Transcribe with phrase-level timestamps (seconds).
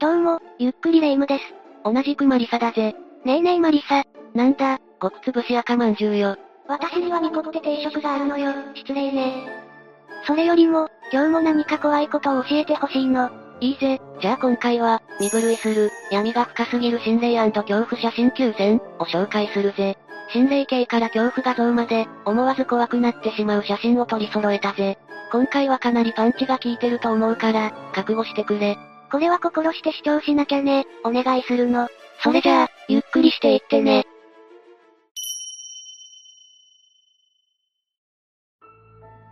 [0.00, 1.44] どうも、ゆっくりレ夢ムです。
[1.84, 2.94] 同じくマリサだぜ。
[3.26, 4.02] ねえねえマリサ。
[4.34, 6.38] なんだ、極潰し赤まんじゅうよ。
[6.66, 9.46] 私にはみこって定食があるのよ、失礼ね。
[10.26, 13.28] それよりも、今日も何か怖いことを教えてほしいの。
[13.60, 19.98] いいぜ、じゃあ今回は、身震いする、闇が深すぎる心霊恐怖写真9選を紹介するぜ。
[20.32, 24.96] 心霊系から恐怖画像まで、思わず怖くなってしまう写真を取り揃えたぜ。
[25.30, 28.78] 今回はかなりパンチが効いてると思うから、覚悟してくれ。
[29.10, 31.88] これは心して視聴しなきゃね、お願いするの。
[32.22, 34.06] それじゃあ、ゆっくりしていってね。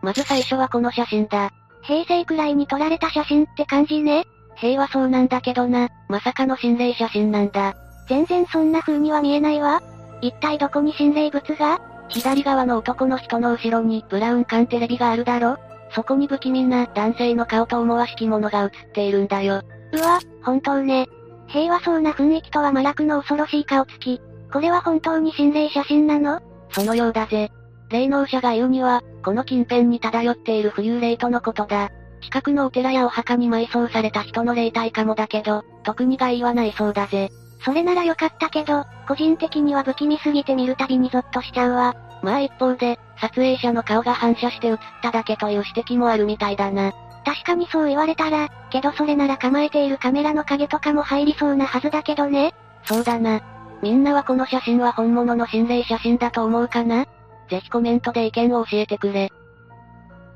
[0.02, 1.50] まず最初はこの写真だ。
[1.82, 4.24] 平成くらいに撮られた写真って感じね。
[4.56, 7.74] 平はそうなんだけどな、まさかの心霊写真なんだ。
[8.08, 9.80] 全然そんな風には見えないわ。
[10.20, 11.80] 一体どこに心霊物が？
[12.08, 15.58] 左側の男の人の後ろにブラウン管テレビがあるだろ
[15.94, 19.62] そこに不気味な男性の顔と思わしきものが映っているんだよ。
[19.92, 21.06] うわ、本当ね。
[21.46, 24.20] 平和そうな雰囲気とは真逆の恐ろしい顔つき。
[24.52, 26.40] これは本当に心霊写真なの？
[26.70, 27.50] そのようだぜ。
[27.90, 31.90] 霊能者が言うには、この近辺に漂っている浮遊霊とのことだ。
[32.20, 37.30] 近くのお寺やお墓に埋葬された人の霊体かもだけど、特に害はないそうだぜ。
[37.64, 41.94] それならよかったけど、個人的には不気味すぎて見るたびにゾッとしちゃうわ。
[42.22, 46.92] まあ一方で、撮影者の顔が反射して映っただけという指摘もあるみたいだな。
[47.24, 52.54] 確かにそう言われたら、けどそれなら構えているカメラの影とかも入りそうなはずだけどね。
[52.84, 53.40] そうだな。
[53.82, 57.06] みんなはこの写真は本物の心霊写真だと思うかな？
[57.50, 59.30] ぜひコメントで意見を教えてくれ。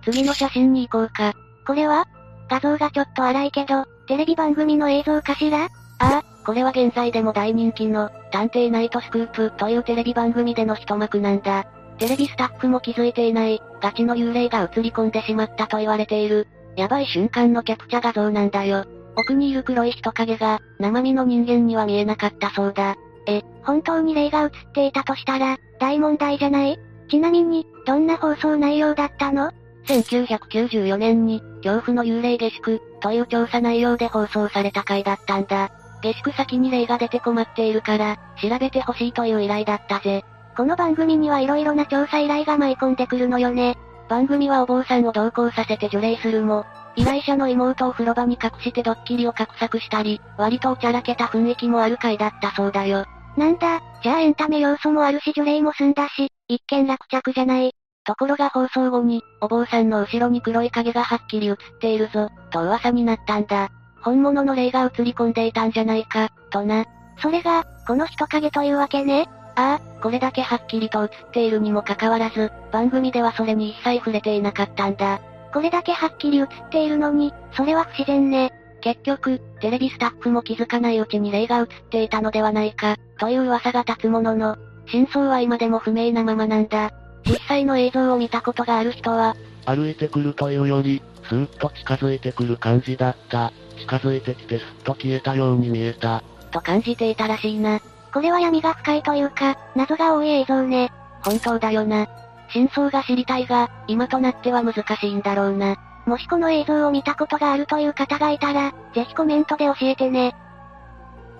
[0.04, 1.32] 次の写真に行こうか。
[1.66, 2.06] これは？
[2.48, 5.64] 画像がちょっと荒いけど、テレビ番組の映像かしら？
[5.64, 5.68] あ
[6.00, 11.64] あ、これは現在でも大人気の、探偵ナイトスクープというテレビ番組での一幕なんだ。
[12.02, 18.84] テレビスタッフも気づいていない、ガチの幽霊が映り込んでしまったと言われている、やばい瞬間のキャプチャ画像なんだよ。
[19.16, 22.96] 奥にいる黒い人影が、生身の人間には見えなかったそうだ。
[23.28, 26.76] え、本当に霊が映っていたとしたら、大問題じゃない？
[27.08, 29.52] ちなみに、どんな放送内容だったの
[29.86, 35.70] ?1994 年に、恐怖の幽霊下宿、という調査内容で放送された回だったんだ。
[36.02, 40.24] 下宿先に霊が出て困っているから、調べてほしいという依頼だったぜ。
[40.56, 43.78] この番組には色々な調査依頼が舞い込んでくるのよね。
[44.08, 53.06] 番組はお坊さんを同行させて除霊するも、依頼者の妹を風呂場に隠してドッキリを画策したり、割とおちゃらけた雰囲気もある回だったそうだよ。
[53.38, 57.72] なんだ、じゃあエンタメ要素もあるし除霊も済んだし、一見落着じゃない。
[58.04, 63.70] ところが放送後に、お坊さんの後ろに黒い影がはっきり映っているぞ、と噂になったんだ。
[64.02, 66.84] 本物の霊が映り込んでいたんじゃないか、とな。
[67.18, 69.28] それが、この人影というわけね。
[69.54, 75.20] ああ、これだけはっきりと映っているにもかかわらず、番組ではそれに一切触れていなかったんだ。
[75.52, 78.52] これだけはっきり映っているのに、それは不自然ね。
[78.80, 86.90] 結局、テレビスタッフも気づかないうちに霊が映っていたのではないか、という噂が立つものの、真相は今でも不明なままなんだ。
[87.24, 89.36] 実際の映像を見たことがある人は、
[89.66, 93.52] 歩いてくるというより、スーッと近づいてくる感じだった。
[93.78, 96.22] 近づいてきてすっと消えたように見えた。
[96.50, 97.80] と感じていたらしいな。
[98.12, 100.92] これは闇が深いというか、謎が多い映像ね。
[101.22, 102.06] 本当だよな。
[102.50, 105.76] 真相が知りたいが、今となっては難しいんだろうな。
[106.04, 110.34] もしこの映像を見たことがあるという方がいたら、ぜひコメントで教えてね。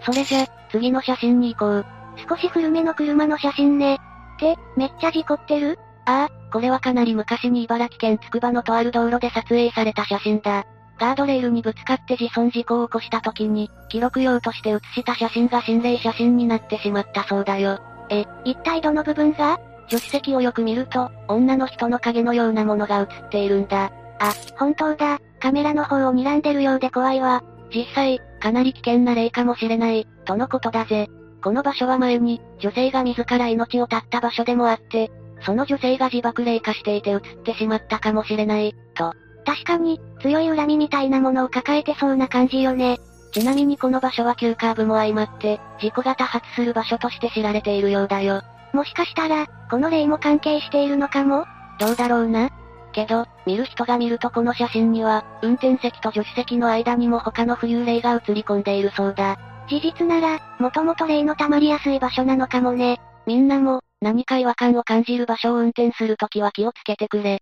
[0.00, 1.86] それじゃ、次の写真に行こう。
[2.28, 3.96] 少し古めの車の写真ね。
[3.96, 3.98] っ
[4.38, 5.78] て、めっちゃ事故ってる？
[6.06, 10.64] ああ、これはかなり昔に茨城県つくばのとある道路で撮影された写真だ。
[11.02, 17.80] ガードレールにぶつかって自損事故を起こした時に、記録用として写した写真が心霊写真になってしまったそうだよ。
[18.08, 19.58] え、一体どの部分が？
[19.88, 23.90] 助手席をよく見ると、女の人の影のようなものが写っているんだ。
[24.20, 25.18] あ、本当だ。
[25.40, 27.42] カメラの方を睨んでるようで怖いわ。
[27.74, 31.08] 実際、かなり危険な例かもしれない、とのことだぜ。
[31.42, 39.12] この場所は前に、女性が自ら命を絶った場所でもあって、その女性が自爆霊化していて映ってしまったかもしれない、と。
[39.44, 42.98] 確かに、強い恨みみたいなものを抱えてそうな感じよね。
[43.32, 48.43] ちなみにこの場所は急カーブも相まって、事故が多発する場所として知られているようだよ。
[48.72, 51.44] もしかしたら、この霊も関係しているのかも？
[51.78, 52.50] どうだろうな？
[52.93, 59.38] けど、見る人が見るとこの写真には、運転席と助手席の間にも他の浮遊霊が映り込んでいるそうだ。
[59.69, 63.00] 事実なら、もともと霊の溜まりやすい場所なのかもね。
[63.26, 67.40] みんなも、何か違和感を感じる場所を運転するときは気をつけてくれ。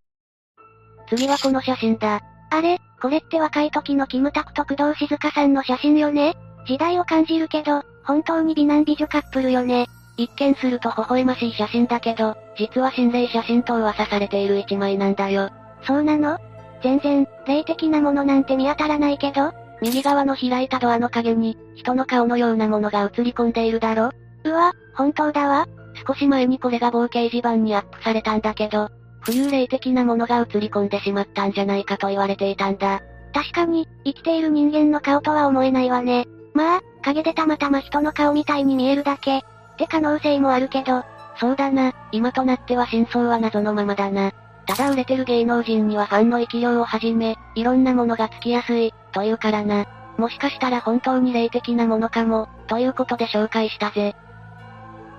[1.11, 2.23] 次はこの写真だ。
[2.51, 6.35] あれ、これって若い時のキムタクと工藤静香さんの写真よね？
[6.67, 9.87] 時代を感じるけど、本当に美男美女カップルよね？
[10.17, 15.51] 一見すると微笑ましい写真だけど、実は心霊写真と噂されている一枚なんだよ。
[15.83, 16.39] そうなの？
[16.83, 19.53] 全然、霊的なものなんて見当たらないけど？
[19.83, 24.11] 右側の開いたドアの影に、人の顔のようなものが映り込んでいるだろ？
[24.45, 25.67] うわ、本当だわ。
[26.07, 28.89] 少し前にこれが某掲示板にアップされたんだけど、
[29.23, 33.01] 浮遊霊的なものが映り込んでしまったんじゃないかと言われていたんだ。
[33.33, 36.27] 確かに、生きている人間の顔とは思えないわね。
[36.55, 39.43] まあ、影でたまたま人の顔みたいに見えるだけ、っ
[39.77, 41.05] て可能性もあるけど。
[41.39, 44.33] そうだな、今となっては真相は謎のままだな。
[44.67, 49.87] ただ売れてる芸能人にはファンの生き量をはじめ、いろんなものがつきやすい、というからな。
[50.19, 54.15] もしかしたら本当に霊的なものかも、ということで紹介したぜ。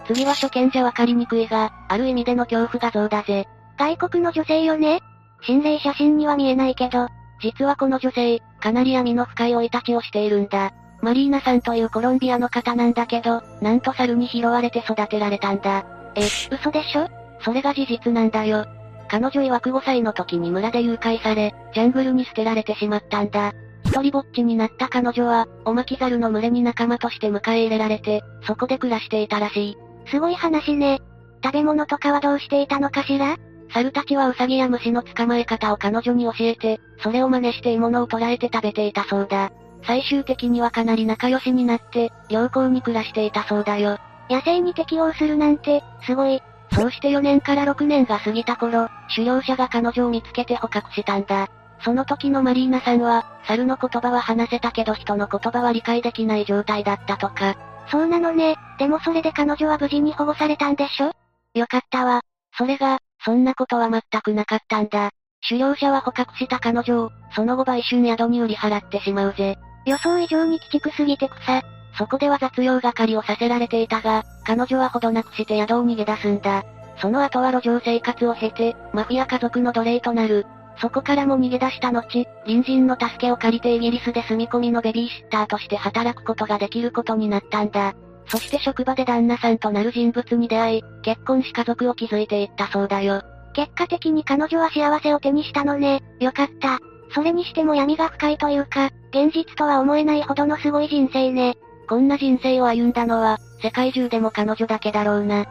[0.06, 3.48] 次は初見じゃわかりにくいが、ある意味での恐怖画像だぜ。
[3.82, 5.02] 外国の女性よね？
[5.42, 7.08] 心霊写真には見えないけど、
[7.42, 10.72] 実はこの女性、かなり闇の深い生い立ちをしているんだ。
[11.02, 15.84] マリーナさんというコロンビアの方なんだけど、なんと猿に拾われて育てられたんだ。
[16.14, 17.10] え、嘘でしょ？
[17.44, 18.68] それが事実なんだよ。
[19.10, 23.52] 彼女曰く5歳の時に村で誘拐され、ジャングルに捨てられてしまったんだ。
[23.86, 29.78] 一人ぼっちになった彼女は、おまき猿の群れに仲間として迎え入れられて、そこで暮らしていたらしい。
[30.12, 31.02] すごい話ね。
[31.44, 33.38] 食べ物とかはどうしていたのかしら？
[33.74, 39.52] 猿たちはウサギや虫の捕まえ方を彼女に教えて、それを真似して獲物を捕らえて食べていたそうだ。
[39.86, 43.98] 最終的にはかなり仲良しになって、良好に暮らしていたそうだよ。
[44.30, 46.42] 野生に適応するなんて、すごい。
[46.74, 51.50] そうして4年から6年が過ぎた頃、狩猟者が彼女を見つけて捕獲したんだ。
[51.84, 57.58] その時のマリーナさんは、猿の言葉は話せたけど人の言葉は理解できない状態だったとか。
[57.90, 58.56] そうなのね。
[58.78, 61.12] でもそれで彼女は無事に保護されたんでしょ？
[61.54, 62.22] よかったわ。
[62.58, 65.12] それが、そんなことは全くなかったんだ。
[65.48, 69.58] 狩猟者は捕獲した彼女を、その後売春宿に売り払ってしまうぜ。
[69.86, 71.62] 予想以上に鬼畜すぎて草。
[71.98, 76.64] そこでは雑用係をさせられていたが、彼女はほどなくして宿を逃げ出すんだ。
[76.98, 80.46] その後は路上生活を経て、マフィア家族の奴隷となる。
[80.78, 87.94] そこからも逃げ出した後、隣人の助けを借りてイギリスで住み込みのベビーシッターとして働くことができることになったんだ。
[88.32, 93.22] そして職場で旦那さんとなる人物に出会い、結婚し家族を築いていったそうだよ。
[93.54, 96.02] 結果的に彼女は幸せを手にしたのね。
[96.22, 96.80] よかった。
[97.14, 101.58] それにしても闇が深いというか、現実とは思えないほどのすごい人生ね。
[101.90, 105.46] こんな人生を歩んだのは、世界中でも彼女だけだろうな。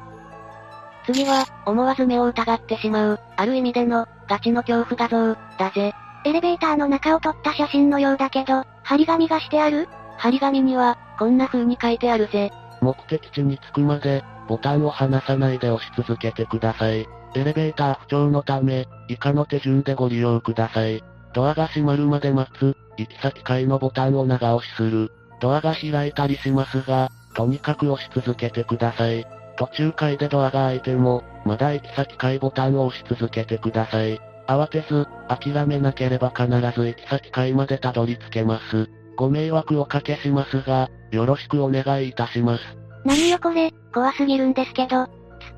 [1.05, 5.93] 次は、思わず目を疑ってしまう、ある意味での、ガチの恐怖画像、だぜ。
[6.25, 9.87] エレベーターの中を撮った写真のようだけど、張り紙がしてある？
[10.17, 12.51] 張り紙には、こんな風に書いてあるぜ。
[12.81, 17.07] 目的地に着くまで、ボタンを離さないで押し続けてください。
[17.35, 21.03] エレベーター不調のため、以下の手順でご利用ください。
[21.33, 25.13] ドアが閉まるまで待つ、行き先階のボタンを長押しする。
[25.41, 29.25] ドアが開いたりしますが、とにかく押し続けてください。
[29.57, 34.21] 途中階でドアが開いても、まだ行き先階ボタンを押し続けてください。
[34.49, 38.91] 慌てず、諦めなければ必ず行き先階までたどり着けます。
[39.17, 42.63] ご迷惑おかけしますが、よろしくお願いいたします。
[43.05, 44.97] 何よこれ、怖すぎるんですけど。
[44.97, 45.09] 突っ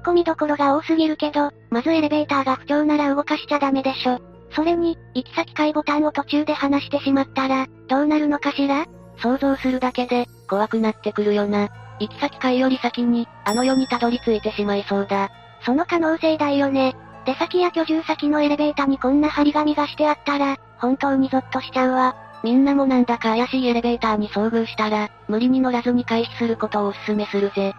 [0.05, 4.21] 込みどころが多すぎるけど、まずエレベーターが不調なら動かしちゃダメでしょ。
[4.51, 8.87] それに、行き先階ボタンを途中で離してしまったら、どうなるのかしら？
[9.19, 11.69] 想像するだけで、怖くなってくるよな。
[12.01, 15.31] 行き先階より先に、あの世にたどり着いてしまいそうだ。
[15.65, 16.95] その可能性大よね。
[17.25, 22.17] 出先や居住先のエレベーターにこんな張り紙がしてあったら、本当にゾッとしちゃうわ。
[22.43, 27.73] みんなもなんだか怪しいエレベーターに遭遇したら、無理に乗らずに回避することをお勧めするぜ。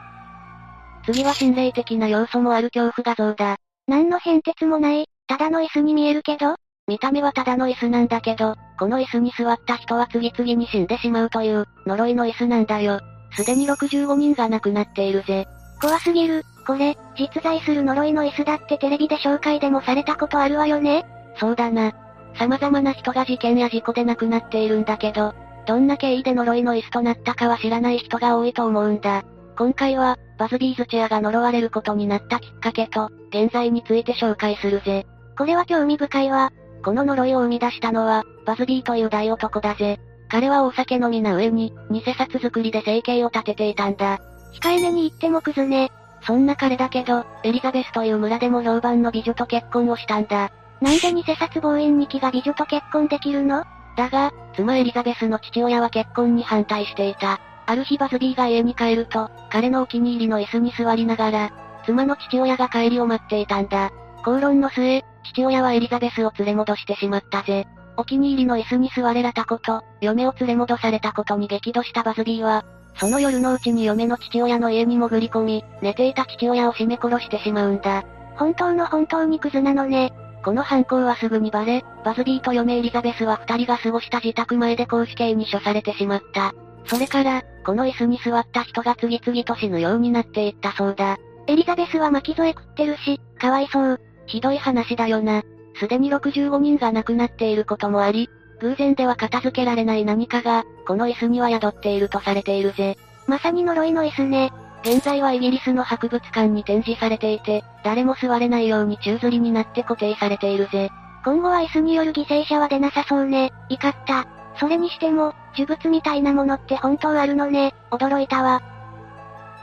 [1.06, 3.58] 次は心霊的な要素もある恐怖画像だ。
[3.88, 6.56] 何の変哲もない、ただの椅子に見えるけど？
[6.88, 13.00] 見た目はただの椅子なんだけど、この椅子に座った人は次々に死んでしまうという、呪いの椅子なんだよ。
[13.32, 15.46] すでに65人が亡くなっているぜ。
[15.82, 16.44] 怖すぎる。
[16.66, 21.06] これ、実在する呪いの椅子だってテレビで紹介でもされたことあるわよね？
[21.38, 21.94] そうだな。
[22.36, 25.34] 様々な人が事件や事故で亡くなっているんだけど、
[25.66, 29.24] どんな経緯で呪いの椅子となったかは知らない人が多いと思うんだ。
[29.58, 35.06] 今回は、バズビーズチェアが呪われることになったきっかけと、現在について紹介するぜ。
[35.38, 36.52] これは興味深いわ。
[36.84, 40.00] この呪いを生み出したのは、バズビーという大男だぜ。
[40.30, 44.20] 彼はお酒飲みな上に、偽札作りで生計を立てていたんだ。
[44.60, 45.92] 控えめに言ってもクズね。
[46.26, 50.52] そんな彼だけど、エリザベスという村でも評判の美女と結婚をしたんだ。
[50.84, 53.64] なんで偽札防衛日記が美女と結婚できるの？
[53.96, 57.40] だが、妻エリザベスの父親は結婚に反対していた。
[57.66, 61.52] ある日バズビーが家に帰ると、彼のお気に入りの椅子に座りながら、
[61.86, 63.92] 妻の父親が帰りを待っていたんだ。
[64.26, 67.66] 口論の末、父親はエリザベスを連れ戻してしまったぜ。
[67.96, 72.66] お気に入りの椅子に座れらたこと、嫁を連れ戻されたことに激怒したバズビーは、
[72.98, 78.04] その夜のうちに嫁の父親の家に潜り込み、寝ていた父親を絞め殺してしまうんだ。
[78.36, 80.12] 本当の本当にクズなのね。
[80.44, 86.54] この犯行はすぐにバレ、バズビーと嫁エリザベスは二人が過ごした自宅前で公死刑に処されてしまった。
[86.86, 91.18] それから、この椅子に座った人が次々と死ぬようになっていったそうだ。
[91.48, 94.02] エリザベスは巻き添え食ってるし、かわいそう。
[94.26, 95.44] ひどい話だよな。
[95.80, 102.98] すでに65人が亡くなっていることもあり、偶然では片付けられない何かが、この椅子には宿っているとされているぜ。
[103.28, 104.52] まさに呪いの椅子ね。
[104.84, 110.90] 現在はイギリスの博物館に展示されていて、誰も座れないように宙吊りになって固定されているぜ。
[111.24, 113.54] 今後は椅子による犠牲者は出なさそうね。
[113.70, 114.26] 怒った。
[114.60, 117.74] それにしても、呪物みたいなものって本当あるのね。
[117.92, 118.62] 驚いたわ。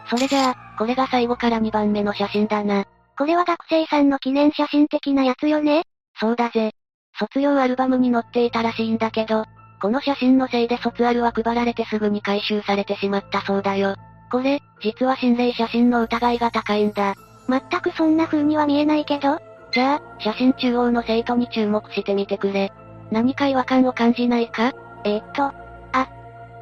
[0.09, 2.87] それじゃあ、これが最後から2番目の写真だな。
[3.19, 5.83] これは学生さんの記念写真的なやつよね
[6.19, 6.73] そうだぜ。
[7.19, 9.45] 卒業アルバムに載っていたらしいんだけど、
[9.83, 13.97] この写真のせいで卒アルは配られてすぐに回収されてしまったそうだよ。
[14.31, 17.15] これ、実は心霊写真の疑いが高いんだ。
[17.49, 19.39] 全くそんな風には見えないけど。
[19.73, 22.73] じゃあ、写真中央の生徒に注目してみてくれ。
[23.11, 24.73] 何か違和感を感じないか？
[25.05, 26.09] えー、っと、あ、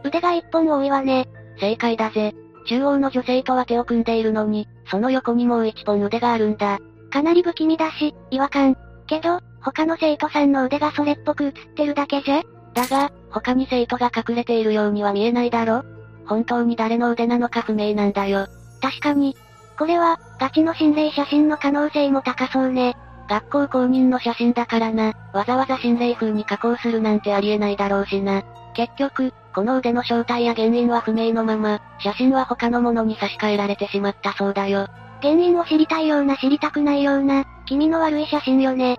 [0.03, 1.29] 腕が一本多いわね。
[1.61, 2.35] 正解だぜ。
[2.69, 6.79] 中央の女性とは手を組んでいるのに、その横にもう一本腕があるんだ。
[7.11, 8.77] かなり不気味だし、違和感。
[9.07, 12.43] けど、他の生徒さんの腕がそれっぽく映ってるだけじゃ？
[12.75, 15.83] だが、他に生徒が隠れているようには見えないだろ
[16.29, 18.47] 本当に誰の腕なのか不明なんだよ。
[18.81, 19.37] 確かに。
[19.79, 22.97] これは、ガチの心霊写真の可能性も高そうね。
[23.29, 28.43] 学校公認の写真だからな、わざわざ心霊風に加工するなんてありえないだろうしな。
[28.75, 34.87] 結局、この腕の正体や原因は不明のまま、写真は他のものに差し替えられてしまったそうだよ。
[35.21, 38.99] 原因を知りたいような知りたくないような、気味の悪い写真よね。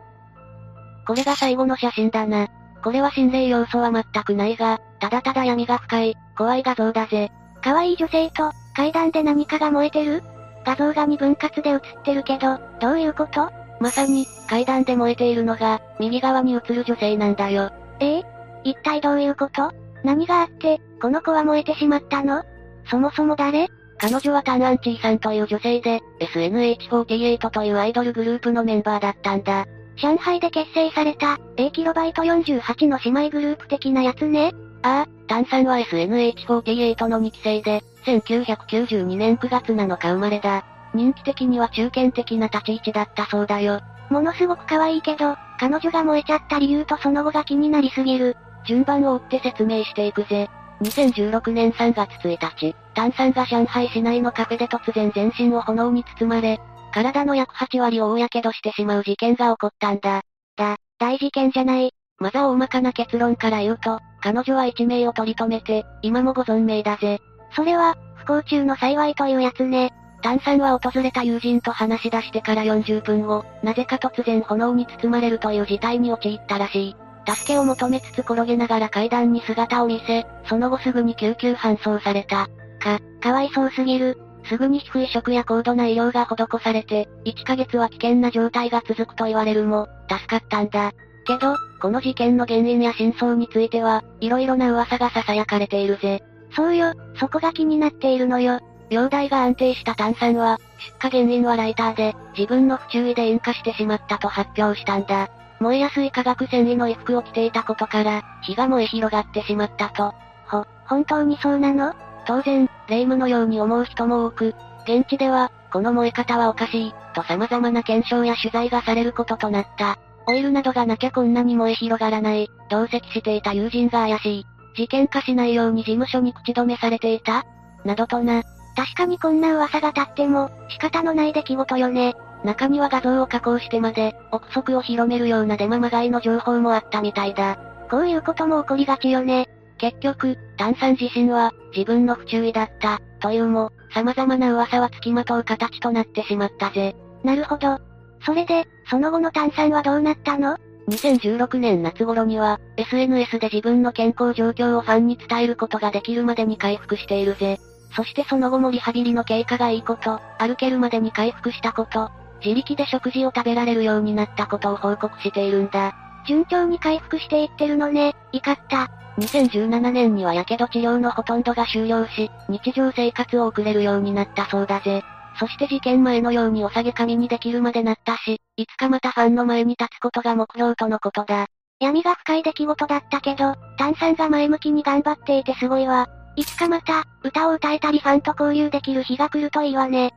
[1.07, 2.48] これが最後の写真だな。
[2.83, 7.31] これは心霊要素は全くないが、ただただ闇が深い、怖い画像だぜ。
[7.62, 10.24] 可愛い女性と、階段で何かが燃えてる？
[10.65, 13.51] 画像が二分割で映ってるけど、どういうこと？
[13.79, 17.71] まさに、階段で燃えているのが、右側に映る女性なんだよ。
[18.00, 18.19] え？
[18.19, 18.24] え
[18.63, 19.71] 一体どういうこと？
[20.03, 22.43] 何があって、この子は燃えてしまったの？
[22.89, 23.67] そもそも誰？
[23.98, 29.65] 彼女はタンアンチーさんという女性で、SNH48 というアイドルグループのメンバーだったんだ。
[30.01, 34.53] 上海で結成された、A キロバイト48の姉妹グループ的なやつね。
[34.82, 40.63] ああ、タンさんは SNH48 の2期生で、1992年9月7日生まれだ。
[40.94, 43.82] 人気的には中堅的な立ち位置だったそうだよ。
[44.10, 48.38] ものすごく可愛いけど、彼女が燃えちゃった理由とその後が気になりすぎる。
[48.65, 50.50] 順番を追って説明していくぜ。
[50.82, 56.60] 2016年3月1日、タンさんが上海市内のカフェで突然全身を炎に包まれ、
[56.91, 60.22] 体の約8割を大やけどしてしまう事件が起こったんだ。
[60.55, 61.91] だ、大事件じゃない。
[62.17, 67.19] まず大まかな結論から言うと、彼女は一命を取り留めて、今もご存命だぜ。
[67.55, 69.91] それは、不幸中の幸いというやつね。
[70.22, 76.96] 炭酸は訪れた友人と話し出してから40分後、なぜか突然炎に包まれるという事態に陥ったらしい。
[77.25, 82.48] 助けを求めつつ転げながら階段に姿を見せ、その後すぐに救急搬送された。
[82.79, 84.17] か、かわいそうすぎる。
[84.50, 90.91] すぐに皮膚移植や高度な医療が施されて、1ヶ月は危険な状態が続くと言われるも、助かったんだ。
[91.25, 96.24] けど、この事件の原因や真相については、色々な噂が囁かれているぜ。
[96.56, 98.60] そうよ、そこが気になっているのよ。
[98.89, 100.58] 容体が安定した炭酸は、
[101.00, 105.29] 出火原因はライターで、自分の不注意で引火してしまったと発表したんだ。
[105.60, 110.15] 燃えやすい化学繊維の衣服を着ていたことから、火が燃え広がってしまったと。
[110.48, 111.94] ほ、本当にそうなの？
[112.25, 119.98] 当然、霊夢のように思う人も多く、現地では、この燃え方はおかしい、と様々な検証や取材がされることとなった。
[120.27, 124.46] オイルなどがなきゃこんなに燃え広がらない、同席していた友人が怪しい。
[124.75, 127.46] 事件化しないように事務所に口止めされていた
[127.86, 128.43] などとな。
[128.75, 132.15] 確かにこんな噂が立っても、仕方のない出来事よね。
[132.43, 137.58] 中には画像を加工してまで、憶測を広めるようなデマまがいの情報もあったみたいだ。
[137.89, 139.50] こういうことも起こりがちよね。
[139.79, 146.95] 結局、炭酸自身は、自分の不注意だった、というも、様々な噂は付きまとう形となってしまったぜ。
[147.24, 147.79] なるほど。
[148.25, 150.57] それで、その後の炭酸はどうなったの
[150.89, 157.59] ?2016 年夏頃には、SNS で自分の健康状況をファンに伝えることができるまでに回復しているぜ。
[157.95, 162.12] そしてその後もリハビリの経過がいいこと、歩けるまでに回復したこと、
[162.43, 165.95] 自力で食事を食べられるようになったことを報告しているんだ。
[166.27, 168.91] 順調に回復していってるのね、怒った。
[169.19, 175.03] 2017年には火傷治療のほとんどが終了し、日常生活を送れるようになったそうだぜ。
[175.39, 181.47] そして事件前のようにお下げ髪にできるまでなったし、いつかまたファンの前に立つことが目標とのことだ。
[181.79, 186.09] 闇が深い出来事だったけど、炭酸が前向きに頑張っていてすごいわ。
[186.35, 190.13] いつかまた、歌を歌えたりファンと交流できる日が来るといいわね。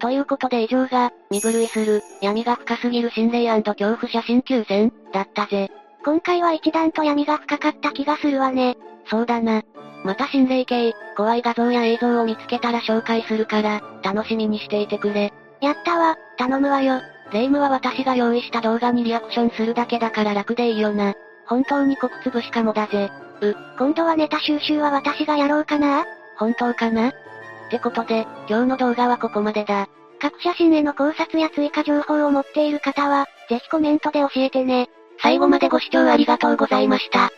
[0.00, 5.70] ということで以上が、身震いする、闇が深すぎる心霊恐怖写真9選、だったぜ。
[6.04, 8.76] 今回は一段と闇が深かった気がするわね。
[9.06, 9.62] そうだな。
[10.04, 15.32] また心霊系、怖い画像や映像を見つけたら紹介するから、楽しみにしていてくれ。
[15.60, 17.00] やったわ、頼むわよ。
[17.32, 21.14] 霊夢は私が用意した動画にリアクションするだけだから楽でいいよな。
[21.46, 23.10] 本当に国つぶしかもだぜ。
[23.42, 26.06] う、今度はネタ収集は私がやろうかな？
[26.38, 27.10] 本当かな？
[27.10, 27.12] っ
[27.70, 29.86] てことで、今日の動画はここまでだ。
[30.18, 34.88] 各写真への考察や追加情報を持っている方は、ぜひコメントで教えてね。
[35.22, 37.30] 最後までご視聴ありがとうございました。